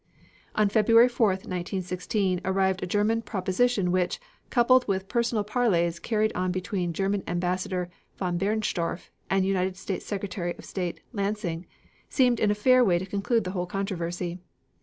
On 0.55 0.67
February 0.67 1.07
4th, 1.09 1.45
1916, 1.45 2.41
arrived 2.43 2.81
a 2.81 2.87
German 2.87 3.21
proposition 3.21 3.91
which, 3.91 4.19
coupled 4.49 4.87
with 4.87 5.07
personal 5.07 5.43
parleys 5.43 5.99
carried 5.99 6.33
on 6.33 6.51
between 6.51 6.91
German 6.91 7.21
Ambassador 7.27 7.87
von 8.17 8.35
Bernstorff 8.39 9.11
and 9.29 9.45
United 9.45 9.77
States 9.77 10.03
Secretary 10.03 10.55
of 10.57 10.65
State 10.65 11.01
Lansing, 11.13 11.67
seemed 12.09 12.39
in 12.39 12.49
a 12.49 12.55
fair 12.55 12.83
way 12.83 12.97
to 12.97 13.05
conclude 13.05 13.43
the 13.43 13.51
whole 13.51 13.67
controversy. 13.67 14.39